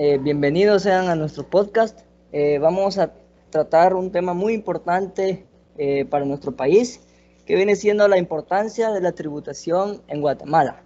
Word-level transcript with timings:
Eh, 0.00 0.16
bienvenidos 0.22 0.84
sean 0.84 1.08
a 1.08 1.16
nuestro 1.16 1.42
podcast. 1.42 2.02
Eh, 2.30 2.60
vamos 2.60 2.98
a 2.98 3.12
tratar 3.50 3.94
un 3.94 4.12
tema 4.12 4.32
muy 4.32 4.54
importante 4.54 5.44
eh, 5.76 6.04
para 6.04 6.24
nuestro 6.24 6.52
país, 6.52 7.00
que 7.44 7.56
viene 7.56 7.74
siendo 7.74 8.06
la 8.06 8.16
importancia 8.16 8.92
de 8.92 9.00
la 9.00 9.10
tributación 9.10 10.00
en 10.06 10.20
Guatemala. 10.20 10.84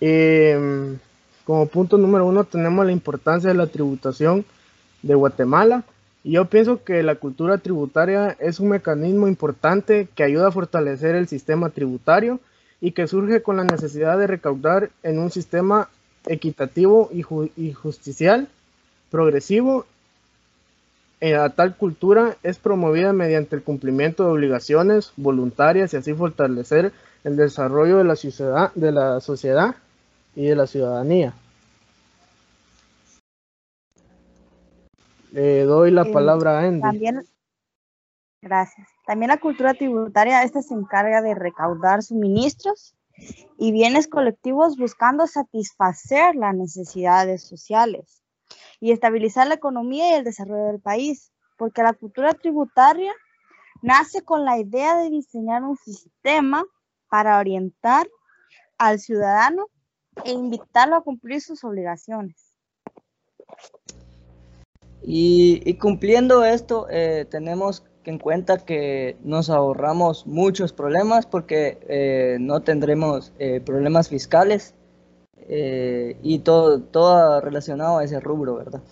Em, 0.00 0.98
como 1.44 1.66
punto 1.66 1.98
número 1.98 2.24
uno 2.24 2.44
tenemos 2.44 2.86
la 2.86 2.92
importancia 2.92 3.50
de 3.50 3.56
la 3.56 3.66
tributación 3.66 4.46
de 5.02 5.14
Guatemala. 5.16 5.84
Y 6.24 6.32
yo 6.32 6.46
pienso 6.46 6.82
que 6.82 7.02
la 7.02 7.16
cultura 7.16 7.58
tributaria 7.58 8.34
es 8.40 8.58
un 8.58 8.70
mecanismo 8.70 9.28
importante 9.28 10.08
que 10.14 10.22
ayuda 10.22 10.48
a 10.48 10.52
fortalecer 10.52 11.14
el 11.14 11.28
sistema 11.28 11.68
tributario 11.68 12.40
y 12.80 12.92
que 12.92 13.08
surge 13.08 13.42
con 13.42 13.56
la 13.56 13.64
necesidad 13.64 14.18
de 14.18 14.26
recaudar 14.26 14.90
en 15.02 15.18
un 15.18 15.30
sistema 15.30 15.88
equitativo 16.26 17.10
y, 17.12 17.72
justicial, 17.72 18.48
progresivo. 19.10 19.86
Eh, 21.20 21.34
a 21.34 21.48
tal 21.48 21.76
cultura 21.76 22.36
es 22.44 22.58
promovida 22.58 23.12
mediante 23.12 23.56
el 23.56 23.62
cumplimiento 23.64 24.22
de 24.24 24.30
obligaciones 24.30 25.12
voluntarias 25.16 25.92
y 25.92 25.96
así 25.96 26.14
fortalecer 26.14 26.92
el 27.24 27.36
desarrollo 27.36 27.98
de 27.98 28.04
la 28.04 28.14
sociedad, 28.14 28.72
de 28.74 28.92
la 28.92 29.20
sociedad 29.20 29.74
y 30.36 30.46
de 30.46 30.54
la 30.54 30.68
ciudadanía. 30.68 31.34
Le 35.32 35.64
doy 35.64 35.90
la 35.90 36.02
eh, 36.02 36.12
palabra 36.12 36.60
a 36.60 36.62
Andy. 36.62 36.80
También, 36.80 37.26
gracias. 38.40 38.88
También 39.06 39.28
la 39.28 39.40
cultura 39.40 39.74
tributaria, 39.74 40.42
esta 40.42 40.62
se 40.62 40.74
encarga 40.74 41.22
de 41.22 41.34
recaudar 41.34 42.02
suministros 42.02 42.94
y 43.58 43.72
bienes 43.72 44.08
colectivos 44.08 44.76
buscando 44.76 45.26
satisfacer 45.26 46.36
las 46.36 46.54
necesidades 46.54 47.42
sociales 47.42 48.22
y 48.80 48.92
estabilizar 48.92 49.46
la 49.48 49.54
economía 49.54 50.10
y 50.10 50.14
el 50.14 50.24
desarrollo 50.24 50.66
del 50.66 50.80
país, 50.80 51.32
porque 51.56 51.82
la 51.82 51.92
cultura 51.92 52.34
tributaria 52.34 53.12
nace 53.82 54.22
con 54.22 54.44
la 54.44 54.58
idea 54.58 54.96
de 54.96 55.10
diseñar 55.10 55.62
un 55.62 55.76
sistema 55.76 56.64
para 57.08 57.38
orientar 57.38 58.08
al 58.76 58.98
ciudadano 59.00 59.66
e 60.24 60.32
invitarlo 60.32 60.96
a 60.96 61.02
cumplir 61.02 61.40
sus 61.40 61.64
obligaciones. 61.64 62.48
Y, 65.02 65.74
cumpliendo 65.78 66.44
esto, 66.44 66.86
eh, 66.90 67.26
tenemos 67.30 67.84
en 68.08 68.18
cuenta 68.18 68.64
que 68.64 69.16
nos 69.22 69.50
ahorramos 69.50 70.26
muchos 70.26 70.72
problemas 70.72 71.26
porque 71.26 71.78
eh, 71.88 72.38
no 72.40 72.62
tendremos 72.62 73.32
eh, 73.38 73.60
problemas 73.60 74.08
fiscales 74.08 74.74
y 75.50 76.40
todo, 76.40 76.82
todo 76.82 77.40
relacionado 77.40 77.96
a 77.96 78.04
ese 78.04 78.20
rubro, 78.20 78.56
¿verdad? 78.56 78.82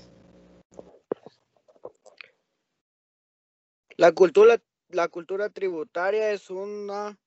La 3.98 4.12
cultura, 4.12 4.56
la 4.88 5.08
cultura 5.08 5.50
tributaria 5.50 6.30
es 6.30 6.48
una 6.48 7.18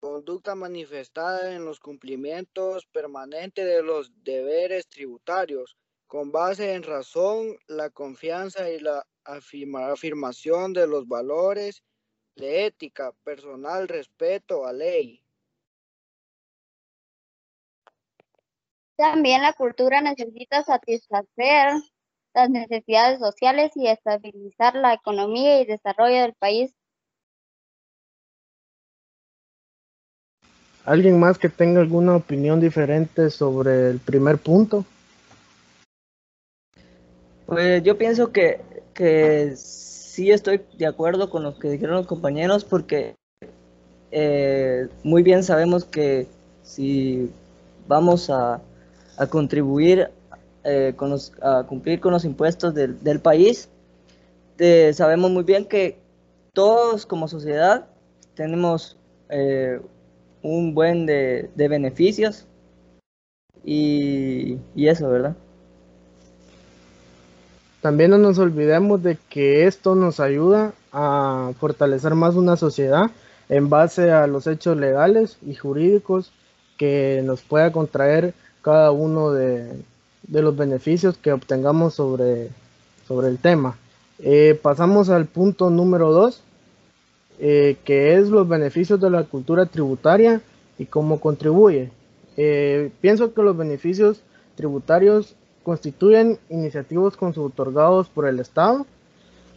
conducta 0.00 0.54
manifestada 0.54 1.54
en 1.54 1.64
los 1.64 1.80
cumplimientos 1.80 2.86
permanentes 2.86 3.64
de 3.64 3.82
los 3.82 4.12
deberes 4.22 4.86
tributarios 4.88 5.76
con 6.12 6.30
base 6.30 6.74
en 6.74 6.82
razón, 6.82 7.56
la 7.68 7.88
confianza 7.88 8.68
y 8.68 8.78
la 8.80 9.02
afirmación 9.24 10.74
de 10.74 10.86
los 10.86 11.08
valores 11.08 11.82
de 12.36 12.66
ética, 12.66 13.12
personal 13.24 13.88
respeto 13.88 14.66
a 14.66 14.74
ley. 14.74 15.22
También 18.94 19.40
la 19.40 19.54
cultura 19.54 20.02
necesita 20.02 20.62
satisfacer 20.62 21.80
las 22.34 22.50
necesidades 22.50 23.18
sociales 23.18 23.72
y 23.74 23.86
estabilizar 23.86 24.74
la 24.74 24.92
economía 24.92 25.62
y 25.62 25.64
desarrollo 25.64 26.20
del 26.20 26.34
país. 26.34 26.74
¿Alguien 30.84 31.18
más 31.18 31.38
que 31.38 31.48
tenga 31.48 31.80
alguna 31.80 32.16
opinión 32.16 32.60
diferente 32.60 33.30
sobre 33.30 33.88
el 33.88 33.98
primer 33.98 34.36
punto? 34.36 34.84
Pues 37.46 37.82
yo 37.82 37.98
pienso 37.98 38.32
que, 38.32 38.60
que 38.94 39.54
sí 39.56 40.30
estoy 40.30 40.60
de 40.76 40.86
acuerdo 40.86 41.30
con 41.30 41.42
lo 41.42 41.58
que 41.58 41.70
dijeron 41.70 41.96
los 41.96 42.06
compañeros 42.06 42.64
porque 42.64 43.14
eh, 44.10 44.88
muy 45.02 45.22
bien 45.22 45.42
sabemos 45.42 45.84
que 45.84 46.26
si 46.62 47.30
vamos 47.88 48.30
a, 48.30 48.60
contribuir 49.30 50.10
eh, 50.64 50.94
con 50.96 51.16
a 51.42 51.64
cumplir 51.64 52.00
con 52.00 52.12
los 52.12 52.24
impuestos 52.24 52.74
del, 52.74 53.20
país, 53.20 53.68
sabemos 54.92 55.30
muy 55.30 55.44
bien 55.44 55.64
que 55.64 55.98
todos 56.52 57.06
como 57.06 57.28
sociedad 57.28 57.86
tenemos 58.34 58.96
eh, 59.30 59.80
un 60.42 60.74
buen 60.74 61.06
de, 61.06 61.50
beneficios 61.56 62.46
y 63.64 64.58
eso, 64.76 65.08
¿verdad? 65.08 65.36
También 67.82 68.12
no 68.12 68.18
nos 68.18 68.38
olvidemos 68.38 69.02
de 69.02 69.18
que 69.28 69.66
esto 69.66 69.96
nos 69.96 70.20
ayuda 70.20 70.72
a 70.92 71.50
fortalecer 71.58 72.14
más 72.14 72.36
una 72.36 72.56
sociedad 72.56 73.10
en 73.48 73.68
base 73.68 74.12
a 74.12 74.28
los 74.28 74.46
hechos 74.46 74.76
legales 74.76 75.36
y 75.44 75.56
jurídicos 75.56 76.32
que 76.78 77.22
nos 77.24 77.42
pueda 77.42 77.72
contraer 77.72 78.34
cada 78.62 78.92
uno 78.92 79.32
de, 79.32 79.82
los 80.28 80.56
beneficios 80.56 81.18
que 81.18 81.32
obtengamos 81.32 81.94
sobre, 81.94 82.50
sobre 83.08 83.26
el 83.28 83.38
tema. 83.38 83.76
Eh, 84.20 84.58
pasamos 84.62 85.10
al 85.10 85.26
punto 85.26 85.68
número 85.68 86.12
dos, 86.12 86.40
eh, 87.40 87.78
que 87.84 88.14
es 88.14 88.28
los 88.28 88.48
beneficios 88.48 89.00
de 89.00 89.10
la 89.10 89.24
cultura 89.24 89.66
tributaria 89.66 90.40
y 90.78 90.86
cómo 90.86 91.18
contribuye. 91.18 91.90
Eh, 92.36 92.92
pienso 93.00 93.34
que 93.34 93.42
los 93.42 93.56
beneficios 93.56 94.22
tributarios 94.54 95.34
constituyen 95.62 96.38
iniciativos 96.48 97.16
otorgados 97.20 98.08
por 98.08 98.26
el 98.26 98.40
Estado 98.40 98.86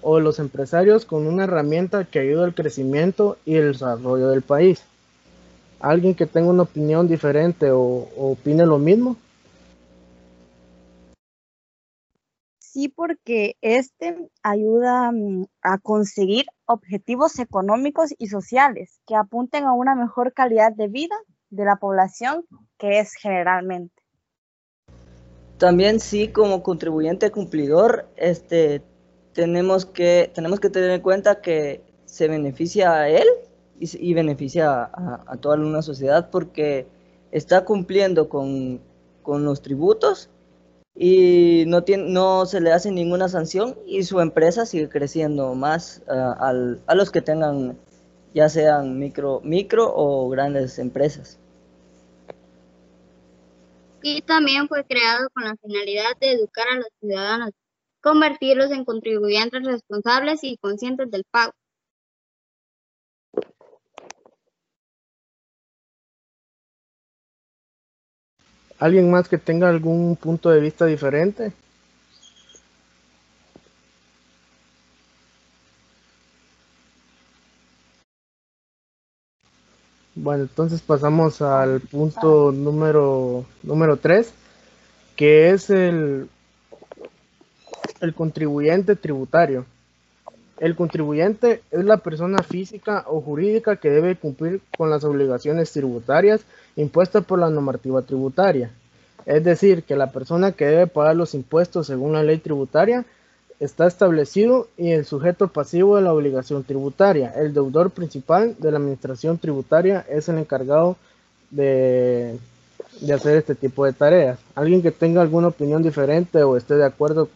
o 0.01 0.19
los 0.19 0.39
empresarios 0.39 1.05
con 1.05 1.25
una 1.25 1.45
herramienta 1.45 2.05
que 2.05 2.19
ayuda 2.19 2.45
al 2.45 2.53
crecimiento 2.53 3.38
y 3.43 3.55
el 3.55 3.73
desarrollo 3.73 4.29
del 4.29 4.44
país. 4.44 4.83
¿Alguien 5.79 6.15
que 6.15 6.25
tenga 6.25 6.49
una 6.49 6.63
opinión 6.63 7.07
diferente 7.07 7.71
o, 7.71 8.07
opine 8.17 8.65
lo 8.65 8.77
mismo? 8.77 9.17
Sí, 12.59 12.89
porque 12.89 13.55
este 13.61 14.29
ayuda 14.44 15.11
mm, 15.11 15.45
a 15.61 15.77
conseguir 15.79 16.45
objetivos 16.65 17.39
económicos 17.39 18.13
y 18.17 18.27
sociales 18.27 18.99
que 19.07 19.15
apunten 19.15 19.63
a 19.63 19.73
una 19.73 19.95
mejor 19.95 20.33
calidad 20.33 20.73
de 20.73 20.88
vida 20.88 21.15
de 21.49 21.65
la 21.65 21.77
población 21.77 22.45
que 22.77 22.99
es 22.99 23.13
generalmente. 23.15 23.94
También 25.57 25.99
sí, 25.99 26.27
como 26.27 26.63
contribuyente 26.63 27.31
cumplidor, 27.31 28.07
este, 28.17 28.81
tenemos, 29.33 29.85
que, 29.85 30.29
tenemos 30.33 30.59
que 30.59 30.69
tener 30.69 30.91
en 30.91 31.01
cuenta 31.01 31.41
que 31.41 31.81
se 32.05 32.27
beneficia 32.27 32.93
a 32.93 33.09
él 33.09 33.27
y, 33.79 34.13
beneficia 34.13 34.89
a, 34.94 35.38
toda 35.39 35.57
una 35.57 35.81
sociedad 35.81 36.29
porque 36.29 36.88
está 37.31 37.65
cumpliendo 37.65 38.29
con, 38.29 38.81
los 39.25 39.61
tributos 39.61 40.29
y 40.95 41.63
no, 41.67 41.83
tiene, 41.83 42.09
no 42.09 42.45
se 42.45 42.61
le 42.61 42.71
hace 42.71 42.91
ninguna 42.91 43.27
sanción 43.27 43.75
y 43.85 44.03
su 44.03 44.19
empresa 44.21 44.65
sigue 44.65 44.88
creciendo 44.88 45.55
más 45.55 46.03
a 46.07 46.95
los 46.95 47.11
que 47.11 47.21
tengan 47.21 47.77
ya 48.33 48.49
sean 48.49 48.99
micro, 48.99 49.41
micro 49.44 49.91
o 49.95 50.29
grandes 50.29 50.77
empresas 50.79 51.39
y 54.07 54.21
también 54.21 54.67
fue 54.67 54.85
creado 54.85 55.30
con 55.31 55.45
la 55.45 55.56
finalidad 55.56 56.12
de 56.21 56.33
educar 56.33 56.68
a 56.71 56.75
los 56.75 56.89
ciudadanos, 57.00 57.50
convertirlos 58.01 58.69
en 58.69 58.85
contribuyentes 58.85 59.63
responsables 59.63 60.44
y 60.44 60.57
conscientes 60.57 61.09
del 61.09 61.24
pago. 61.31 61.53
¿Alguien 68.77 69.09
más 69.09 69.27
que 69.27 69.39
tenga 69.39 69.69
algún 69.69 70.15
punto 70.18 70.51
de 70.51 70.59
vista 70.59 70.85
diferente? 70.85 71.51
Bueno, 80.15 80.44
entonces 80.44 80.81
pasamos 80.81 81.41
al 81.41 81.81
punto 81.81 82.53
número, 82.53 83.45
número 83.63 83.97
3, 83.97 84.33
que 85.17 85.50
es 85.50 85.69
el, 85.69 86.29
el 88.00 88.13
contribuyente 88.13 88.95
tributario. 88.95 89.65
El 90.57 90.77
contribuyente 90.77 91.63
es 91.69 91.83
la 91.83 91.97
persona 91.97 92.41
física 92.44 93.03
o 93.07 93.19
jurídica 93.19 93.75
que 93.75 93.89
debe 93.89 94.15
cumplir 94.15 94.62
con 94.77 94.89
las 94.89 95.03
obligaciones 95.03 95.73
tributarias 95.73 96.45
impuestas 96.77 97.25
por 97.25 97.39
la 97.39 97.50
normativa 97.50 98.01
tributaria. 98.01 98.71
Es 99.25 99.44
decir, 99.44 99.83
que 99.83 99.97
la 99.97 100.11
persona 100.11 100.53
que 100.53 100.65
debe 100.65 100.88
pagar 100.88 101.18
los 101.18 101.33
impuestos 101.33 101.88
según 101.88 102.13
la 102.13 102.23
ley 102.23 102.38
tributaria 102.38 103.03
está 103.60 103.88
establecido 103.88 104.68
y 104.78 104.92
el 104.92 105.06
sujeto 105.06 105.48
pasivo 105.48 105.96
de 105.96 106.02
la 106.02 106.13
obligación 106.13 106.63
tributaria. 106.63 107.31
El 107.36 107.54
deudor 107.54 107.92
principal 107.92 108.56
de 108.60 108.72
la 108.72 108.78
administración 108.78 109.38
tributaria 109.38 110.06
es 110.10 110.28
el 110.30 110.38
encargado 110.38 110.98
de, 111.52 112.38
hacer 113.13 113.38
este 113.38 113.56
tipo 113.56 113.86
de 113.86 113.94
tareas. 113.94 114.40
¿Alguien 114.56 114.81
que 114.81 114.92
tenga 114.92 115.22
alguna 115.22 115.48
opinión 115.48 115.84
diferente 115.84 116.44
o 116.44 116.57
esté 116.57 116.75
de 116.75 116.86
acuerdo 116.86 117.30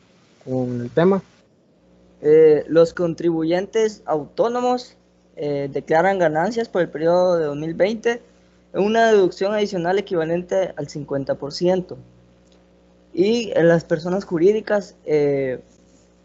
con 0.45 0.81
el 0.81 0.89
tema? 0.89 1.21
Eh, 2.21 2.65
los 2.67 2.93
contribuyentes 2.93 4.03
autónomos 4.05 4.97
eh, 5.37 5.69
declaran 5.71 6.19
ganancias 6.19 6.67
por 6.67 6.81
el 6.81 6.89
periodo 6.89 7.37
de 7.37 7.45
2020 7.45 8.21
en 8.73 8.83
una 8.83 9.07
deducción 9.07 9.53
adicional 9.53 9.97
equivalente 9.97 10.73
al 10.75 10.87
50%. 10.87 11.95
Y 13.13 13.51
las 13.55 13.85
personas 13.85 14.25
jurídicas 14.25 14.95
eh, 15.05 15.61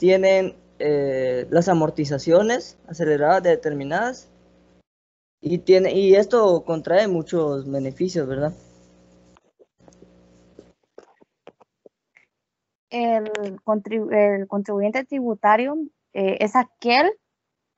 tienen 0.04 0.54
eh, 0.80 1.46
las 1.48 1.66
amortizaciones 1.70 2.76
aceleradas 2.86 3.42
determinadas 3.42 4.28
y, 5.40 5.56
tiene, 5.56 5.94
y 5.94 6.14
esto 6.14 6.62
contrae 6.66 7.08
muchos 7.08 7.70
beneficios, 7.70 8.28
¿verdad? 8.28 8.52
El, 12.90 13.30
el 14.12 14.46
contribuyente 14.46 15.04
tributario 15.06 15.78
eh, 16.12 16.36
es 16.40 16.54
aquel 16.54 17.10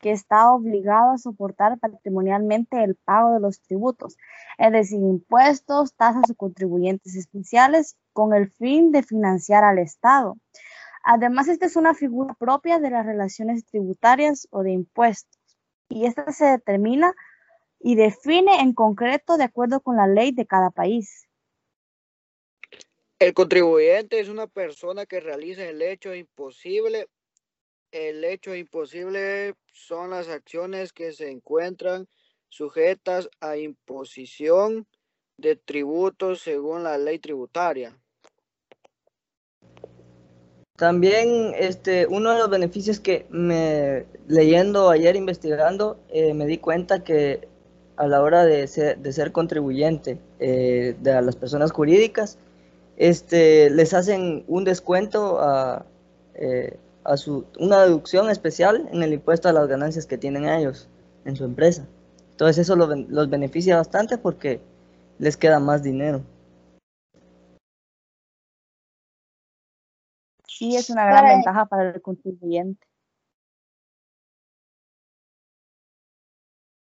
que 0.00 0.10
está 0.10 0.50
obligado 0.50 1.12
a 1.12 1.18
soportar 1.18 1.78
patrimonialmente 1.78 2.82
el 2.82 2.96
pago 2.96 3.34
de 3.34 3.40
los 3.40 3.60
tributos, 3.60 4.16
es 4.58 4.72
decir, 4.72 4.98
impuestos, 4.98 5.94
tasas 5.94 6.28
o 6.28 6.34
contribuyentes 6.34 7.14
especiales, 7.14 7.96
con 8.12 8.34
el 8.34 8.50
fin 8.50 8.90
de 8.90 9.04
financiar 9.04 9.62
al 9.62 9.78
Estado. 9.78 10.38
Además, 11.08 11.46
esta 11.46 11.66
es 11.66 11.76
una 11.76 11.94
figura 11.94 12.34
propia 12.34 12.80
de 12.80 12.90
las 12.90 13.06
relaciones 13.06 13.64
tributarias 13.64 14.48
o 14.50 14.64
de 14.64 14.72
impuestos, 14.72 15.38
y 15.88 16.04
esta 16.04 16.32
se 16.32 16.46
determina 16.46 17.14
y 17.78 17.94
define 17.94 18.60
en 18.60 18.72
concreto 18.72 19.36
de 19.36 19.44
acuerdo 19.44 19.80
con 19.80 19.96
la 19.96 20.08
ley 20.08 20.32
de 20.32 20.46
cada 20.46 20.70
país. 20.70 21.28
El 23.20 23.34
contribuyente 23.34 24.18
es 24.18 24.28
una 24.28 24.48
persona 24.48 25.06
que 25.06 25.20
realiza 25.20 25.64
el 25.64 25.80
hecho 25.80 26.12
imposible. 26.12 27.06
El 27.92 28.24
hecho 28.24 28.56
imposible 28.56 29.54
son 29.72 30.10
las 30.10 30.28
acciones 30.28 30.92
que 30.92 31.12
se 31.12 31.30
encuentran 31.30 32.08
sujetas 32.48 33.30
a 33.38 33.56
imposición 33.56 34.88
de 35.36 35.54
tributos 35.54 36.40
según 36.40 36.82
la 36.82 36.98
ley 36.98 37.20
tributaria. 37.20 37.96
También 40.76 41.52
este, 41.58 42.06
uno 42.06 42.32
de 42.32 42.38
los 42.38 42.50
beneficios 42.50 43.00
que 43.00 43.26
me 43.30 44.04
leyendo 44.28 44.90
ayer, 44.90 45.16
investigando, 45.16 45.98
eh, 46.10 46.34
me 46.34 46.46
di 46.46 46.58
cuenta 46.58 47.02
que 47.02 47.48
a 47.96 48.06
la 48.06 48.20
hora 48.20 48.44
de 48.44 48.66
ser, 48.66 48.98
de 48.98 49.12
ser 49.12 49.32
contribuyente 49.32 50.18
eh, 50.38 50.94
de 51.00 51.22
las 51.22 51.34
personas 51.34 51.72
jurídicas, 51.72 52.38
este, 52.98 53.70
les 53.70 53.94
hacen 53.94 54.44
un 54.48 54.64
descuento 54.64 55.40
a, 55.40 55.86
eh, 56.34 56.76
a 57.04 57.16
su, 57.16 57.46
una 57.58 57.82
deducción 57.82 58.28
especial 58.28 58.86
en 58.92 59.02
el 59.02 59.14
impuesto 59.14 59.48
a 59.48 59.52
las 59.52 59.68
ganancias 59.68 60.04
que 60.04 60.18
tienen 60.18 60.46
ellos 60.46 60.88
en 61.24 61.36
su 61.36 61.44
empresa. 61.44 61.86
Entonces 62.32 62.58
eso 62.58 62.76
los 62.76 63.30
beneficia 63.30 63.76
bastante 63.76 64.18
porque 64.18 64.60
les 65.18 65.38
queda 65.38 65.58
más 65.58 65.82
dinero. 65.82 66.20
Sí 70.46 70.76
es 70.76 70.90
una 70.90 71.06
gran 71.06 71.26
ventaja 71.26 71.66
para 71.66 71.90
el 71.90 72.02
contribuyente. 72.02 72.86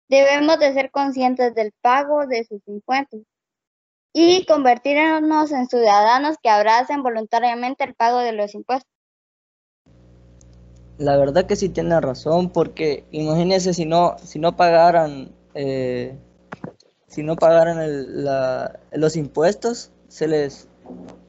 Debemos 0.08 0.58
de 0.58 0.72
ser 0.72 0.90
conscientes 0.90 1.54
del 1.54 1.72
pago 1.82 2.26
de 2.26 2.44
sus 2.44 2.66
impuestos 2.66 3.20
y 4.14 4.46
convertirnos 4.46 5.52
en 5.52 5.68
ciudadanos 5.68 6.36
que 6.42 6.48
abracen 6.48 7.02
voluntariamente 7.02 7.84
el 7.84 7.94
pago 7.94 8.18
de 8.20 8.32
los 8.32 8.54
impuestos. 8.54 8.90
La 10.96 11.16
verdad 11.16 11.46
que 11.46 11.56
sí 11.56 11.68
tiene 11.68 12.00
razón, 12.00 12.50
porque 12.50 13.04
imagínense 13.12 13.74
si 13.74 13.84
no, 13.84 14.16
si 14.18 14.38
no 14.38 14.56
pagaran, 14.56 15.32
eh, 15.54 16.18
si 17.06 17.22
no 17.22 17.36
pagaran 17.36 17.78
los 18.92 19.16
impuestos, 19.16 19.92
se 20.08 20.26
les 20.26 20.67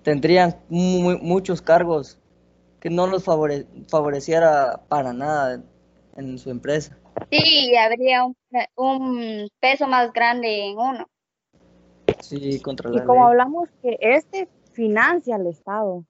tendrían 0.04 0.56
muchos 0.70 1.62
cargos 1.62 2.18
que 2.80 2.90
no 2.90 3.08
los 3.08 3.24
favoreciera 3.24 4.82
para 4.88 5.14
nada 5.14 5.62
en 6.16 6.38
su 6.38 6.50
empresa. 6.50 6.98
Sí, 7.32 7.76
habría 7.76 8.26
un, 8.76 9.50
peso 9.60 9.88
más 9.88 10.12
grande 10.14 10.70
en 10.70 10.78
uno. 10.78 11.10
Sí, 12.22 12.60
contra 12.60 12.90
Y 12.94 13.04
como 13.06 13.28
hablamos 13.28 13.70
que 13.82 13.98
este 14.00 14.48
financia 14.72 15.36
al 15.36 15.48
Estado. 15.48 16.04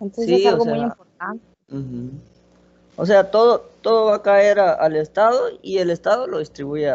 Entonces 0.00 0.40
es 0.40 0.46
algo 0.46 0.64
muy 0.64 0.80
importante. 0.80 1.44
O 2.96 3.06
sea, 3.06 3.30
todo, 3.30 3.70
todo 3.80 4.06
va 4.06 4.16
a 4.16 4.22
caer 4.22 4.58
al 4.58 4.96
Estado 4.96 5.50
y 5.62 5.78
el 5.78 5.90
Estado 5.90 6.26
lo 6.26 6.38
distribuye. 6.38 6.94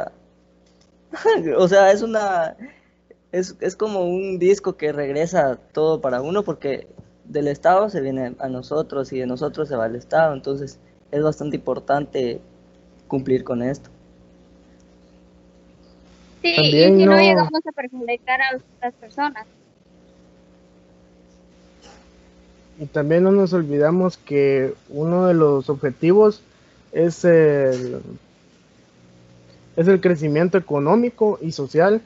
o 1.58 1.68
sea, 1.68 1.92
es 1.92 2.02
una 2.02 2.56
es, 3.33 3.56
es 3.59 3.75
como 3.75 4.06
un 4.06 4.38
disco 4.38 4.77
que 4.77 4.94
regresa 4.94 5.57
todo 5.74 6.00
para 6.00 6.21
uno 6.21 6.44
porque 6.44 6.88
del 7.25 7.47
Estado 7.47 7.89
se 7.89 8.00
viene 8.00 8.35
a 8.38 8.47
nosotros 8.47 9.12
y 9.12 9.19
de 9.19 9.25
nosotros 9.25 9.68
se 9.68 9.75
va 9.75 9.85
al 9.85 9.95
Estado. 9.95 10.35
Entonces 10.35 10.80
es 11.12 11.24
bastante 11.24 11.57
importante 11.57 12.39
cumplir 13.07 13.44
con 13.44 13.63
esto. 13.63 13.89
Sí, 16.44 16.53
y 16.57 16.71
si 16.71 17.06
no... 17.06 17.18
llegamos 17.18 17.65
a 17.68 17.71
perjudicar 17.71 18.39
a 18.39 18.57
otras 18.57 18.94
personas. 18.94 19.47
Y 22.80 22.85
también 22.85 23.24
no 23.24 23.31
nos 23.31 23.51
olvidamos 23.53 24.18
que 24.18 24.75
uno 24.89 25.25
de 25.25 25.33
los 25.33 25.69
objetivos 25.69 26.44
es 26.91 27.25
el, 27.25 28.00
es 29.75 29.88
el 29.88 30.01
crecimiento 30.01 30.59
económico 30.59 31.39
y 31.41 31.51
social 31.51 32.03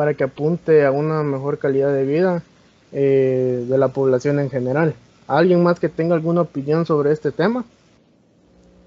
para 0.00 0.14
que 0.14 0.24
apunte 0.24 0.86
a 0.86 0.92
una 0.92 1.22
mejor 1.22 1.58
calidad 1.58 1.92
de 1.92 2.06
vida 2.06 2.42
eh, 2.90 3.66
de 3.68 3.76
la 3.76 3.88
población 3.88 4.40
en 4.40 4.48
general. 4.48 4.94
¿Alguien 5.26 5.62
más 5.62 5.78
que 5.78 5.90
tenga 5.90 6.14
alguna 6.14 6.40
opinión 6.40 6.86
sobre 6.86 7.12
este 7.12 7.32
tema? 7.32 7.66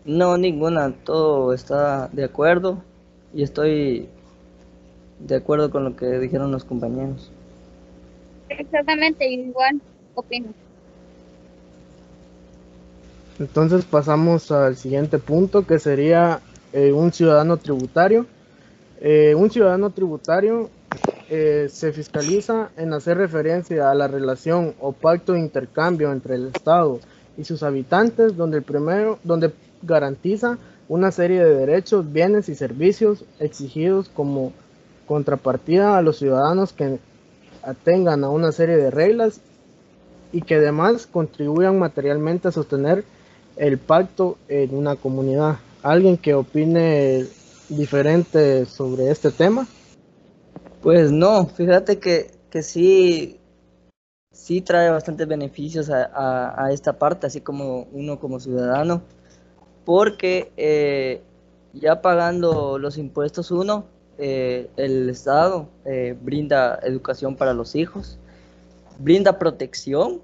No, 0.06 0.36
ninguna. 0.40 0.92
Todo 1.04 1.54
está 1.54 2.08
de 2.08 2.24
acuerdo 2.24 2.82
y 3.32 3.44
estoy 3.44 4.10
de 5.20 5.36
acuerdo 5.36 5.70
con 5.70 5.84
lo 5.84 5.96
que 5.96 6.08
dijeron 6.18 6.52
los 6.52 6.64
compañeros. 6.64 7.32
Exactamente, 8.50 9.30
igual 9.30 9.80
opino. 10.16 10.48
Entonces 13.38 13.86
pasamos 13.86 14.52
al 14.52 14.78
siguiente 14.78 15.20
punto 15.20 15.68
que 15.68 15.78
sería 15.78 16.40
eh, 16.74 16.92
un 16.92 17.14
ciudadano 17.14 17.58
tributario. 17.58 18.26
Eh, 19.00 19.36
un 19.36 19.52
ciudadano 19.52 19.90
tributario 19.90 20.72
eh, 21.36 21.68
se 21.68 21.92
fiscaliza 21.92 22.70
en 22.78 22.94
hacer 22.94 23.18
referencia 23.18 23.90
a 23.90 23.96
la 23.96 24.08
relación 24.08 24.76
o 24.80 24.92
pacto 24.92 25.34
de 25.34 25.40
intercambio 25.40 26.12
entre 26.12 26.36
el 26.36 26.50
Estado 26.50 27.00
y 27.36 27.44
sus 27.44 27.64
habitantes, 27.64 28.38
donde 28.38 28.58
el 28.58 28.64
primero, 28.64 29.18
donde 29.24 29.52
garantiza 29.82 30.60
una 30.88 31.10
serie 31.10 31.44
de 31.44 31.56
derechos, 31.56 32.14
bienes 32.14 32.50
y 32.50 32.56
servicios 32.56 33.26
exigidos 33.40 34.10
como 34.10 34.54
contrapartida 35.08 35.98
a 35.98 36.04
los 36.04 36.20
ciudadanos 36.20 36.72
que 36.72 37.00
atengan 37.64 38.24
a 38.24 38.30
una 38.30 38.52
serie 38.52 38.78
de 38.78 38.92
reglas 38.92 39.42
y 40.32 40.44
que 40.44 40.58
además 40.58 41.08
contribuyan 41.08 41.80
materialmente 41.80 42.50
a 42.50 42.52
sostener 42.52 43.06
el 43.58 43.80
pacto 43.80 44.38
en 44.50 44.76
una 44.76 44.98
comunidad. 44.98 45.58
¿Alguien 45.82 46.16
que 46.16 46.36
opine 46.36 47.26
diferente 47.70 48.68
sobre 48.68 49.10
este 49.10 49.32
tema? 49.32 49.66
Pues 50.84 51.14
no, 51.14 51.46
fíjate 51.46 51.98
que, 51.98 52.32
que 52.50 52.62
sí, 52.62 53.40
sí 54.34 54.60
trae 54.60 54.90
bastantes 54.90 55.26
beneficios 55.30 55.90
a, 55.90 56.70
esta 56.74 57.00
parte, 57.00 57.26
así 57.26 57.40
como 57.40 57.84
uno 57.94 58.20
como 58.20 58.42
ciudadano, 58.42 59.02
porque 59.86 60.52
eh, 60.58 61.22
ya 61.72 62.02
pagando 62.02 62.78
los 62.80 62.98
impuestos 62.98 63.50
uno, 63.50 63.86
eh, 64.18 64.70
el 64.76 65.10
Estado 65.10 65.70
eh, 65.86 66.18
brinda 66.22 66.78
educación 66.84 67.38
para 67.38 67.54
los 67.54 67.76
hijos, 67.76 68.20
brinda 69.00 69.40
protección 69.40 70.22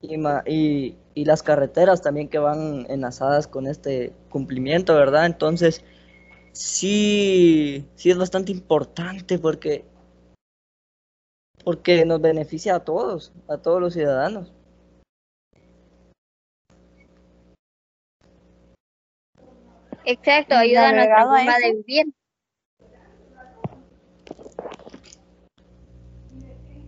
y, 0.00 0.14
y, 0.46 0.96
y, 1.12 1.24
las 1.26 1.42
carreteras 1.42 2.00
también 2.00 2.28
que 2.28 2.38
van 2.38 2.86
enlazadas 2.88 3.46
con 3.46 3.66
este 3.66 4.14
cumplimiento, 4.30 4.94
¿verdad? 4.94 5.26
Entonces, 5.26 5.84
sí, 6.52 7.84
sí 7.94 8.10
es 8.10 8.16
bastante 8.16 8.52
importante 8.52 9.38
porque 9.38 9.84
porque 11.68 12.06
nos 12.06 12.18
beneficia 12.22 12.76
a 12.76 12.80
todos, 12.80 13.30
a 13.46 13.58
todos 13.58 13.78
los 13.78 13.92
ciudadanos. 13.92 14.54
Exacto, 20.06 20.54
ayuda 20.54 20.88
a 20.88 20.92
nuestra 20.94 21.26
forma 21.26 21.58
de 21.58 21.74
vivir. 21.74 22.06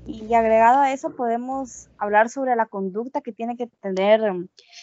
Y 0.06 0.32
agregado 0.32 0.78
a 0.78 0.94
eso 0.94 1.14
podemos 1.14 1.90
hablar 1.98 2.30
sobre 2.30 2.56
la 2.56 2.64
conducta 2.64 3.20
que 3.20 3.34
tiene 3.34 3.58
que 3.58 3.66
tener 3.82 4.22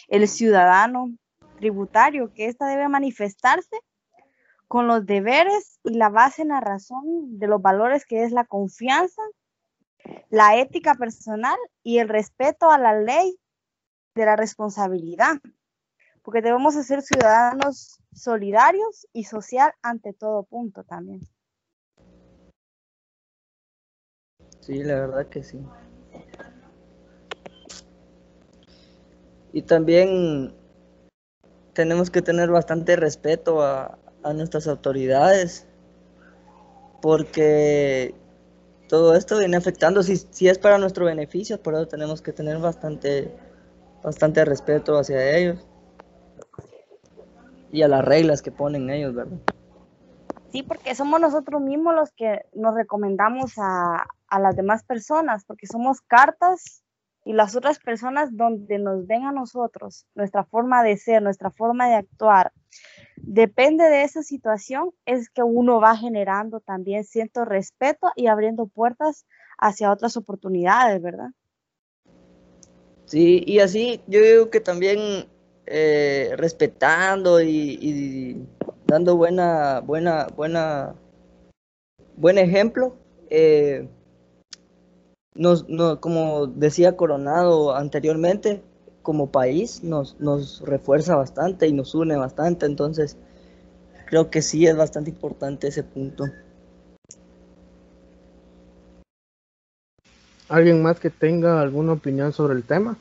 el 0.06 0.28
ciudadano 0.28 1.08
tributario, 1.56 2.32
que 2.32 2.46
ésta 2.46 2.68
debe 2.68 2.86
manifestarse 2.86 3.76
con 4.68 4.86
los 4.86 5.04
deberes 5.04 5.80
y 5.82 5.94
la 5.94 6.08
base 6.08 6.42
en 6.42 6.48
la 6.48 6.60
razón 6.60 7.40
de 7.40 7.48
los 7.48 7.60
valores 7.60 8.06
que 8.06 8.22
es 8.22 8.30
la 8.30 8.44
confianza, 8.44 9.22
la 10.30 10.58
ética 10.58 10.94
personal 10.94 11.58
y 11.82 11.98
el 11.98 12.08
respeto 12.08 12.70
a 12.70 12.78
la 12.78 12.98
ley 12.98 13.38
de 14.14 14.24
la 14.26 14.36
responsabilidad, 14.36 15.36
porque 16.22 16.42
debemos 16.42 16.74
ser 16.74 17.02
ciudadanos 17.02 18.00
solidarios 18.12 19.06
y 19.12 19.24
social 19.24 19.72
ante 19.82 20.12
todo 20.12 20.42
punto 20.42 20.84
también. 20.84 21.20
Sí, 24.60 24.82
la 24.82 24.94
verdad 24.94 25.26
que 25.28 25.42
sí. 25.42 25.60
Y 29.52 29.62
también 29.62 30.54
tenemos 31.72 32.10
que 32.10 32.22
tener 32.22 32.50
bastante 32.50 32.96
respeto 32.96 33.62
a, 33.62 33.98
nuestras 34.34 34.66
autoridades, 34.66 35.66
porque 37.00 38.14
todo 38.88 39.14
esto 39.14 39.38
viene 39.38 39.56
afectando, 39.56 40.02
si, 40.02 40.16
si 40.16 40.48
es 40.48 40.58
para 40.58 40.78
nuestro 40.78 41.04
beneficio, 41.04 41.62
por 41.62 41.74
eso 41.74 41.86
tenemos 41.86 42.22
que 42.22 42.32
tener 42.32 42.58
bastante, 42.58 43.32
bastante 44.02 44.44
respeto 44.44 44.98
hacia 44.98 45.36
ellos 45.36 45.64
y 47.70 47.82
a 47.82 47.88
las 47.88 48.04
reglas 48.04 48.42
que 48.42 48.50
ponen 48.50 48.90
ellos, 48.90 49.14
¿verdad? 49.14 49.38
Sí, 50.50 50.62
porque 50.62 50.94
somos 50.94 51.20
nosotros 51.20 51.60
mismos 51.60 51.94
los 51.94 52.10
que 52.12 52.46
nos 52.54 52.74
recomendamos 52.74 53.52
a, 53.58 54.06
a 54.28 54.40
las 54.40 54.56
demás 54.56 54.82
personas, 54.82 55.44
porque 55.44 55.66
somos 55.66 56.00
cartas 56.00 56.82
y 57.28 57.34
las 57.34 57.54
otras 57.54 57.78
personas 57.78 58.34
donde 58.34 58.78
nos 58.78 59.06
ven 59.06 59.24
a 59.26 59.32
nosotros, 59.32 60.06
nuestra 60.14 60.44
forma 60.44 60.82
de 60.82 60.96
ser, 60.96 61.20
nuestra 61.20 61.50
forma 61.50 61.86
de 61.86 61.96
actuar, 61.96 62.52
depende 63.16 63.84
de 63.84 64.02
esa 64.02 64.22
situación, 64.22 64.92
es 65.04 65.28
que 65.28 65.42
uno 65.42 65.78
va 65.78 65.94
generando 65.94 66.60
también 66.60 67.04
cierto 67.04 67.44
respeto 67.44 68.10
y 68.16 68.28
abriendo 68.28 68.66
puertas 68.66 69.26
hacia 69.58 69.92
otras 69.92 70.16
oportunidades, 70.16 71.02
¿verdad? 71.02 71.28
Sí, 73.04 73.44
y 73.46 73.58
así 73.58 74.00
yo 74.06 74.22
digo 74.22 74.48
que 74.48 74.60
también 74.60 75.26
eh, 75.66 76.30
respetando 76.34 77.42
y, 77.42 78.42
dando 78.86 79.18
buena, 79.18 79.80
buena, 79.80 80.28
buena, 80.34 80.94
buen 82.16 82.38
ejemplo, 82.38 82.96
eh, 83.28 83.86
nos, 85.38 85.64
como 86.00 86.48
decía 86.48 86.96
Coronado 86.96 87.74
anteriormente, 87.74 88.60
como 89.02 89.30
país 89.30 89.82
nos, 89.84 90.20
nos 90.20 90.60
refuerza 90.60 91.16
bastante 91.16 91.66
y 91.68 91.72
nos 91.72 91.94
une 91.94 92.16
bastante, 92.16 92.66
entonces 92.66 93.16
creo 94.06 94.30
que 94.30 94.42
sí 94.42 94.66
es 94.66 94.76
bastante 94.76 95.10
importante 95.10 95.68
ese 95.68 95.84
punto. 95.84 96.24
¿Alguien 100.48 100.82
más 100.82 100.98
que 100.98 101.10
tenga 101.10 101.60
alguna 101.60 101.92
opinión 101.92 102.32
sobre 102.32 102.54
el 102.54 102.64
tema? 102.64 102.96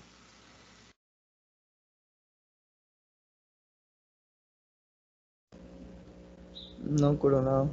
No, 6.84 7.18
Coronado. 7.18 7.70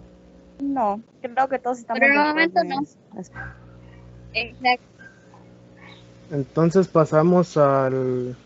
No, 0.62 1.02
creo 1.20 1.48
que 1.48 1.58
todos 1.58 1.78
estamos. 1.78 2.00
Pero 2.00 2.20
momento 2.20 2.64
no. 2.64 2.80
Exacto. 4.34 4.84
Entonces 6.30 6.88
pasamos 6.88 7.56
al 7.56 8.36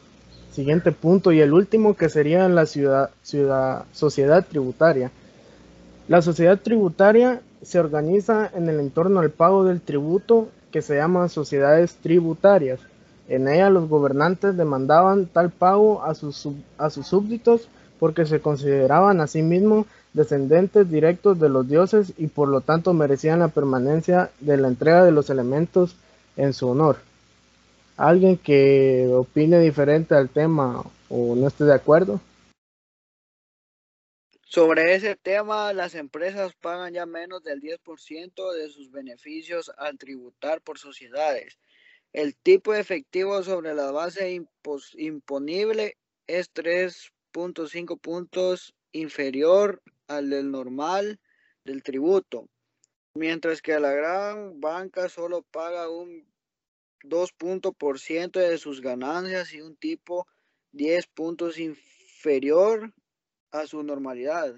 siguiente 0.52 0.92
punto 0.92 1.32
y 1.32 1.40
el 1.40 1.52
último 1.52 1.94
que 1.94 2.08
sería 2.08 2.48
la 2.48 2.66
ciudad, 2.66 3.10
sociedad 3.22 4.46
tributaria. 4.48 5.10
La 6.08 6.22
sociedad 6.22 6.58
tributaria 6.58 7.40
se 7.62 7.78
organiza 7.78 8.50
en 8.54 8.68
el 8.68 8.80
entorno 8.80 9.20
al 9.20 9.30
pago 9.30 9.64
del 9.64 9.80
tributo 9.80 10.48
que 10.72 10.82
se 10.82 10.96
llama 10.96 11.28
sociedades 11.28 11.96
tributarias. 11.96 12.80
En 13.28 13.46
ella 13.46 13.70
los 13.70 13.88
gobernantes 13.88 14.56
demandaban 14.56 15.26
tal 15.26 15.50
pago 15.50 16.02
a 16.02 16.14
sus, 16.14 16.48
a 16.78 16.90
sus 16.90 17.06
súbditos 17.06 17.68
porque 17.98 18.26
se 18.26 18.40
consideraban 18.40 19.20
a 19.20 19.26
sí 19.26 19.42
mismos 19.42 19.86
descendientes 20.12 20.90
directos 20.90 21.38
de 21.38 21.48
los 21.48 21.68
dioses 21.68 22.12
y 22.16 22.28
por 22.28 22.48
lo 22.48 22.60
tanto 22.60 22.92
merecían 22.92 23.40
la 23.40 23.48
permanencia 23.48 24.30
de 24.40 24.56
la 24.56 24.68
entrega 24.68 25.04
de 25.04 25.12
los 25.12 25.30
elementos 25.30 25.96
en 26.36 26.52
su 26.52 26.68
honor. 26.68 26.98
¿Alguien 27.96 28.36
que 28.36 29.10
opine 29.12 29.58
diferente 29.58 30.14
al 30.14 30.28
tema 30.28 30.84
o 31.08 31.34
no 31.34 31.48
esté 31.48 31.64
de 31.64 31.74
acuerdo? 31.74 32.20
Sobre 34.44 34.94
ese 34.94 35.14
tema, 35.14 35.72
las 35.74 35.94
empresas 35.94 36.54
pagan 36.54 36.94
ya 36.94 37.04
menos 37.04 37.42
del 37.42 37.60
10% 37.60 38.52
de 38.54 38.70
sus 38.70 38.90
beneficios 38.90 39.70
al 39.76 39.98
tributar 39.98 40.62
por 40.62 40.78
sociedades. 40.78 41.58
El 42.14 42.34
tipo 42.34 42.72
efectivo 42.72 43.42
sobre 43.42 43.74
la 43.74 43.90
base 43.90 44.40
imponible 44.96 45.98
es 46.26 46.50
3.5 46.54 48.00
puntos 48.00 48.74
inferior 48.92 49.82
al 50.08 50.30
del 50.30 50.50
normal 50.50 51.20
del 51.64 51.82
tributo, 51.82 52.48
mientras 53.14 53.62
que 53.62 53.78
la 53.78 53.92
gran 53.92 54.60
banca 54.60 55.08
solo 55.08 55.42
paga 55.42 55.88
un 55.88 56.26
2 57.04 57.32
puntos 57.32 57.74
por 57.76 58.00
ciento 58.00 58.40
de 58.40 58.58
sus 58.58 58.80
ganancias 58.80 59.52
y 59.52 59.60
un 59.60 59.76
tipo 59.76 60.26
10 60.72 61.06
puntos 61.08 61.58
inferior 61.58 62.92
a 63.52 63.66
su 63.66 63.82
normalidad. 63.82 64.54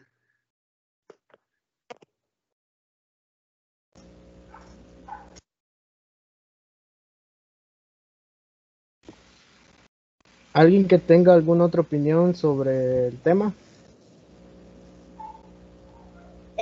¿Alguien 10.52 10.88
que 10.88 10.99
tenga 10.99 11.33
alguna 11.33 11.64
otra 11.64 11.83
opinión 11.83 12.35
sobre 12.35 13.07
el 13.09 13.19
tema? 13.21 13.54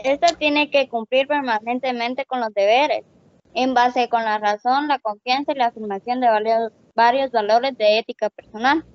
Esta 0.09 0.29
tiene 0.29 0.71
que 0.71 0.89
cumplir 0.89 1.29
permanentemente 1.29 2.25
con 2.25 2.41
los 2.41 2.55
deberes, 2.55 3.05
en 3.53 3.75
base 3.75 4.09
con 4.09 4.25
la 4.25 4.39
razón, 4.39 4.89
la 4.89 4.99
confianza 4.99 5.53
y 5.53 5.57
la 5.57 5.67
afirmación 5.67 6.19
de 6.21 6.29
varios, 6.95 7.31
valores 7.31 7.77
de 7.77 7.99
ética 7.99 8.31
personal. 8.31 8.87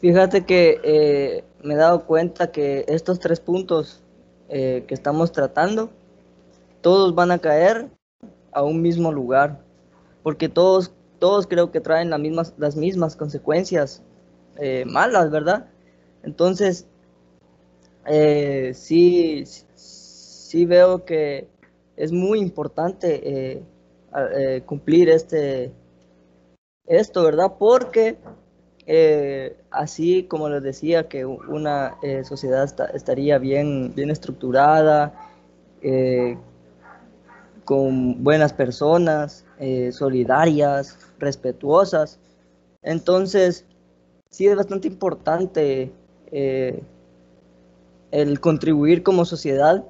Fíjate 0.00 0.44
que 0.44 0.80
eh, 0.82 1.44
me 1.62 1.74
he 1.74 1.76
dado 1.76 2.06
cuenta 2.06 2.50
que 2.50 2.84
estos 2.88 3.20
tres 3.20 3.38
puntos 3.38 4.02
eh, 4.48 4.84
que 4.88 4.94
estamos 4.94 5.30
tratando, 5.30 5.90
todos 6.80 7.14
van 7.14 7.30
a 7.30 7.38
caer 7.38 7.88
a 8.50 8.64
un 8.64 8.82
mismo 8.82 9.12
lugar, 9.12 9.60
porque 10.24 10.48
todos 10.48 10.92
todos 11.18 11.46
creo 11.46 11.70
que 11.70 11.80
traen 11.80 12.10
las 12.10 12.20
mismas, 12.20 12.54
las 12.58 12.76
mismas 12.76 13.16
consecuencias 13.16 14.02
eh, 14.58 14.84
malas, 14.86 15.30
¿verdad? 15.30 15.66
Entonces, 16.22 16.86
eh, 18.06 18.72
sí, 18.74 19.44
sí 19.74 20.64
veo 20.64 21.04
que 21.04 21.48
es 21.96 22.12
muy 22.12 22.40
importante 22.40 23.20
eh, 23.24 24.62
cumplir 24.64 25.10
este, 25.10 25.72
esto, 26.86 27.24
¿verdad? 27.24 27.52
Porque 27.58 28.16
así 29.70 30.24
como 30.24 30.48
les 30.48 30.62
decía, 30.62 31.08
que 31.08 31.26
una 31.26 31.96
sociedad 32.24 32.72
estaría 32.94 33.38
bien, 33.38 33.92
bien 33.94 34.10
estructurada, 34.10 35.12
con 37.64 38.22
buenas 38.22 38.52
personas, 38.52 39.45
eh, 39.58 39.90
solidarias, 39.92 40.98
respetuosas. 41.18 42.18
Entonces, 42.82 43.64
sí 44.30 44.46
es 44.46 44.56
bastante 44.56 44.88
importante 44.88 45.90
eh, 46.30 46.82
el 48.10 48.40
contribuir 48.40 49.02
como 49.02 49.24
sociedad, 49.24 49.84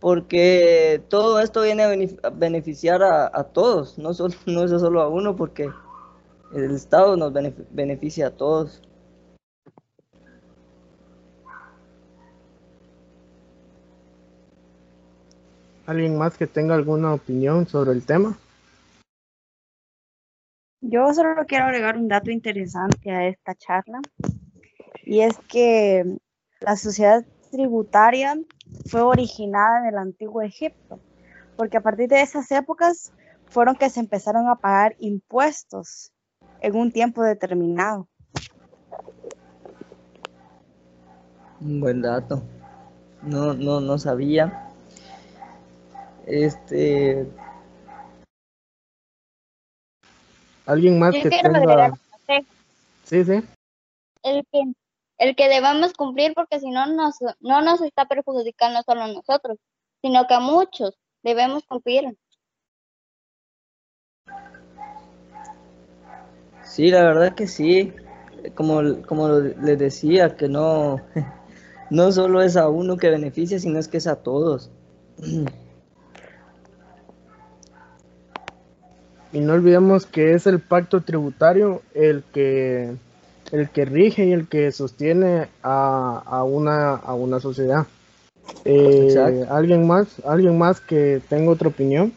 porque 0.00 1.02
todo 1.08 1.40
esto 1.40 1.62
viene 1.62 1.84
a 2.22 2.30
beneficiar 2.30 3.02
a, 3.02 3.44
todos, 3.44 3.98
no, 3.98 4.14
solo, 4.14 4.34
no 4.46 4.64
es 4.64 4.70
solo 4.70 5.00
a 5.00 5.08
uno, 5.08 5.36
porque 5.36 5.70
el 6.54 6.70
Estado 6.70 7.16
nos 7.16 7.32
beneficia 7.70 8.28
a 8.28 8.30
todos. 8.30 8.82
¿Alguien 15.86 16.18
más 16.18 16.36
que 16.36 16.46
tenga 16.46 16.74
alguna 16.74 17.14
opinión 17.14 17.66
sobre 17.66 17.92
el 17.92 18.04
tema? 18.04 18.36
Yo 20.80 21.12
solo 21.12 21.44
quiero 21.46 21.64
agregar 21.64 21.96
un 21.96 22.08
dato 22.08 22.30
interesante 22.30 23.10
a 23.10 23.26
esta 23.26 23.54
charla 23.54 24.00
y 25.04 25.20
es 25.20 25.36
que 25.48 26.18
la 26.60 26.76
sociedad 26.76 27.24
tributaria 27.50 28.38
fue 28.86 29.02
originada 29.02 29.80
en 29.80 29.86
el 29.86 29.98
antiguo 29.98 30.42
Egipto, 30.42 31.00
porque 31.56 31.78
a 31.78 31.80
partir 31.80 32.08
de 32.08 32.20
esas 32.20 32.50
épocas 32.52 33.12
fueron 33.46 33.74
que 33.74 33.90
se 33.90 34.00
empezaron 34.00 34.48
a 34.48 34.56
pagar 34.56 34.94
impuestos 35.00 36.12
en 36.60 36.76
un 36.76 36.92
tiempo 36.92 37.22
determinado. 37.22 38.08
Un 41.60 41.80
buen 41.80 42.02
dato. 42.02 42.42
No, 43.22 43.52
no, 43.54 43.80
no 43.80 43.98
sabía. 43.98 44.70
Este. 46.26 47.26
¿Alguien 50.68 50.98
más 50.98 51.14
Yo 51.14 51.22
que 51.22 51.30
quiero 51.30 51.54
tenga... 51.54 51.58
agregar 51.60 51.92
una 51.92 52.44
Sí, 53.04 53.24
sí. 53.24 53.42
el 54.22 54.46
que, 54.52 54.72
el 55.16 55.34
que 55.34 55.48
debamos 55.48 55.94
cumplir 55.94 56.34
porque 56.34 56.60
si 56.60 56.68
no 56.70 56.84
nos, 56.84 57.16
no 57.40 57.62
nos 57.62 57.80
está 57.80 58.04
perjudicando 58.04 58.82
solo 58.82 59.00
a 59.00 59.08
nosotros, 59.08 59.56
sino 60.02 60.26
que 60.26 60.34
a 60.34 60.40
muchos 60.40 60.98
debemos 61.22 61.64
cumplir. 61.64 62.14
Sí, 66.64 66.90
la 66.90 67.02
verdad 67.02 67.34
que 67.34 67.46
sí. 67.46 67.94
Como, 68.54 69.00
como 69.06 69.30
les 69.30 69.78
decía, 69.78 70.36
que 70.36 70.50
no, 70.50 71.00
no 71.90 72.12
solo 72.12 72.42
es 72.42 72.58
a 72.58 72.68
uno 72.68 72.98
que 72.98 73.08
beneficia, 73.08 73.58
sino 73.58 73.78
es 73.78 73.88
que 73.88 73.96
es 73.96 74.06
a 74.06 74.22
todos. 74.22 74.70
Y 79.32 79.40
no 79.40 79.52
olvidemos 79.52 80.06
que 80.06 80.34
es 80.34 80.46
el 80.46 80.60
pacto 80.60 81.02
tributario 81.02 81.82
el 81.94 82.22
que, 82.32 82.94
el 83.52 83.68
que 83.70 83.84
rige 83.84 84.26
y 84.26 84.32
el 84.32 84.48
que 84.48 84.72
sostiene 84.72 85.48
a, 85.62 86.22
a 86.24 86.44
una, 86.44 86.94
a 86.94 87.14
una 87.14 87.40
sociedad. 87.40 87.86
Eh. 88.64 89.14
¿Alguien 89.50 89.86
más? 89.86 90.24
¿Alguien 90.24 90.56
más 90.58 90.80
que 90.80 91.20
tenga 91.28 91.50
otra 91.50 91.68
opinión? 91.68 92.12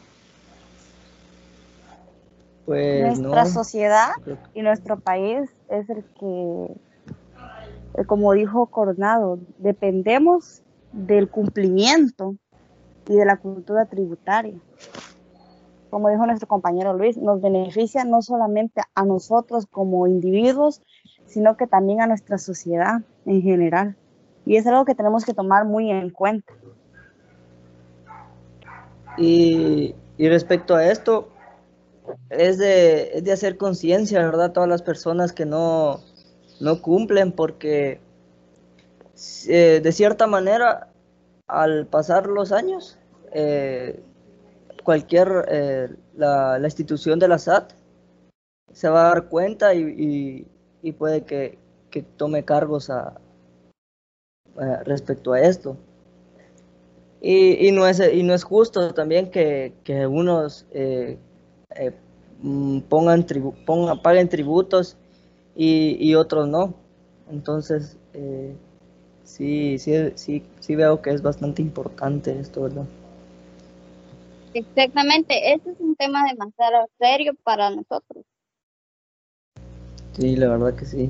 Pues 2.65 3.19
Nuestra 3.19 3.43
no. 3.43 3.49
sociedad 3.49 4.11
y 4.53 4.61
nuestro 4.61 4.99
país 4.99 5.49
es 5.69 5.89
el 5.89 6.03
que, 6.19 6.67
eh, 7.97 8.05
como 8.05 8.31
dijo 8.33 8.67
Coronado, 8.67 9.39
dependemos 9.57 10.61
del 10.93 11.27
cumplimiento 11.27 12.35
y 13.07 13.15
de 13.15 13.25
la 13.25 13.37
cultura 13.37 13.85
tributaria. 13.87 14.55
Como 15.91 16.09
dijo 16.09 16.25
nuestro 16.25 16.47
compañero 16.47 16.93
Luis, 16.93 17.17
nos 17.17 17.41
beneficia 17.41 18.05
no 18.05 18.21
solamente 18.21 18.81
a 18.95 19.03
nosotros 19.03 19.67
como 19.69 20.07
individuos, 20.07 20.81
sino 21.25 21.57
que 21.57 21.67
también 21.67 22.01
a 22.01 22.07
nuestra 22.07 22.37
sociedad 22.37 23.01
en 23.25 23.41
general. 23.41 23.97
Y 24.45 24.55
es 24.55 24.65
algo 24.65 24.85
que 24.85 24.95
tenemos 24.95 25.25
que 25.25 25.33
tomar 25.33 25.65
muy 25.65 25.91
en 25.91 26.09
cuenta. 26.09 26.53
Y, 29.17 29.93
respecto 30.17 30.75
a 30.75 30.85
esto, 30.89 31.27
es 32.29 32.57
de, 32.57 33.21
hacer 33.31 33.57
conciencia, 33.57 34.19
¿verdad? 34.19 34.53
Todas 34.53 34.69
las 34.69 34.81
personas 34.81 35.33
que 35.33 35.45
no, 35.45 35.99
no 36.61 36.81
cumplen, 36.81 37.33
porque 37.33 37.99
eh, 39.49 39.81
de 39.83 39.91
cierta 39.91 40.25
manera, 40.25 40.87
al 41.47 41.85
pasar 41.85 42.27
los 42.27 42.53
años, 42.53 42.97
eh, 43.33 44.01
cualquier, 44.83 45.45
eh, 45.49 45.89
la, 46.15 46.59
la 46.59 46.67
institución 46.67 47.19
de 47.19 47.27
la 47.27 47.35
SAT 47.35 47.73
se 48.73 48.89
va 48.89 49.01
a 49.07 49.09
dar 49.15 49.29
cuenta 49.29 49.73
y, 49.75 49.81
y- 49.83 50.47
puede 50.93 51.23
que, 51.25 51.59
tome 52.03 52.45
cargos 52.45 52.89
a, 52.89 53.19
a- 54.57 54.83
respecto 54.85 55.33
a 55.33 55.41
esto. 55.41 55.75
Y, 57.21 57.67
no 57.71 57.87
es, 57.87 58.01
y 58.13 58.23
no 58.23 58.33
es 58.33 58.43
justo 58.43 58.93
también 58.93 59.29
que, 59.29 59.73
unos 60.07 60.65
eh, 60.71 61.17
eh, 61.75 61.91
mm, 62.41 62.79
pongan 62.81 63.25
tribu- 63.27 63.53
pongan, 63.65 64.01
paguen 64.01 64.27
tributos 64.29 64.97
y, 65.55 65.97
otros 66.15 66.47
no. 66.47 66.73
Entonces, 67.29 67.97
eh, 68.13 68.55
sí, 69.23 69.77
sí, 69.79 69.93
sí, 70.15 70.43
sí 70.59 70.75
veo 70.75 71.01
que 71.01 71.11
es 71.11 71.21
bastante 71.21 71.61
importante 71.61 72.39
esto, 72.39 72.63
¿verdad? 72.63 72.85
Exactamente, 74.53 75.53
este 75.53 75.71
es 75.71 75.79
un 75.79 75.95
tema 75.95 76.25
demasiado 76.29 76.87
serio 76.99 77.33
para 77.43 77.69
nosotros. 77.69 78.25
Sí, 80.13 80.35
la 80.35 80.49
verdad 80.49 80.75
que 80.75 80.85
sí. 80.85 81.09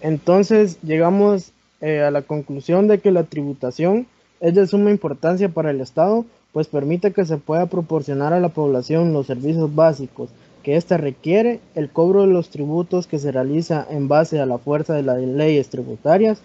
Entonces 0.00 0.80
llegamos 0.82 1.52
eh, 1.80 2.00
a 2.00 2.10
la 2.10 2.22
conclusión 2.22 2.88
de 2.88 3.00
que 3.00 3.12
la 3.12 3.24
tributación 3.24 4.06
es 4.40 4.54
de 4.54 4.66
suma 4.66 4.90
importancia 4.90 5.48
para 5.48 5.70
el 5.70 5.80
Estado, 5.80 6.24
pues 6.52 6.66
permite 6.66 7.12
que 7.12 7.24
se 7.24 7.36
pueda 7.36 7.66
proporcionar 7.66 8.32
a 8.32 8.40
la 8.40 8.48
población 8.48 9.12
los 9.12 9.26
servicios 9.26 9.74
básicos 9.74 10.30
que 10.62 10.76
ésta 10.76 10.96
requiere, 10.96 11.60
el 11.74 11.88
cobro 11.90 12.22
de 12.22 12.32
los 12.32 12.50
tributos 12.50 13.06
que 13.06 13.18
se 13.18 13.32
realiza 13.32 13.86
en 13.88 14.08
base 14.08 14.40
a 14.40 14.46
la 14.46 14.58
fuerza 14.58 14.94
de 14.94 15.02
las 15.02 15.18
leyes 15.18 15.68
tributarias 15.68 16.42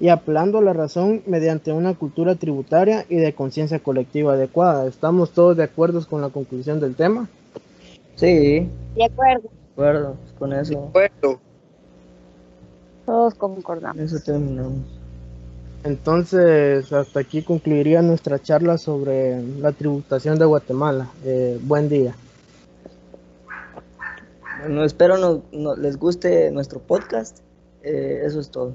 y 0.00 0.08
apelando 0.10 0.58
a 0.58 0.62
la 0.62 0.72
razón 0.72 1.22
mediante 1.26 1.72
una 1.72 1.94
cultura 1.94 2.34
tributaria 2.36 3.04
y 3.08 3.16
de 3.16 3.34
conciencia 3.34 3.78
colectiva 3.80 4.34
adecuada. 4.34 4.86
¿Estamos 4.86 5.32
todos 5.32 5.56
de 5.56 5.64
acuerdo 5.64 6.06
con 6.06 6.20
la 6.20 6.28
conclusión 6.28 6.78
del 6.80 6.94
tema? 6.94 7.28
Sí, 8.14 8.68
De 8.96 9.04
acuerdo. 9.04 9.42
de 9.48 9.72
acuerdo, 9.72 10.16
con 10.38 10.52
eso, 10.52 10.90
Bueno, 10.92 11.40
Todos 13.06 13.34
concordamos. 13.34 13.98
eso 14.00 14.18
terminamos. 14.24 14.84
Entonces, 15.84 16.92
hasta 16.92 17.20
aquí 17.20 17.42
concluiría 17.42 18.02
nuestra 18.02 18.38
charla 18.40 18.78
sobre 18.78 19.40
la 19.60 19.72
tributación 19.72 20.38
de 20.38 20.44
Guatemala. 20.44 21.08
Eh, 21.24 21.58
buen 21.62 21.88
día. 21.88 22.14
Bueno, 24.60 24.84
espero 24.84 25.16
no, 25.18 25.42
no- 25.52 25.76
les 25.76 25.96
guste 25.96 26.50
nuestro 26.50 26.80
podcast. 26.80 27.38
Eh, 27.82 28.22
eso 28.24 28.40
es 28.40 28.50
todo. 28.50 28.74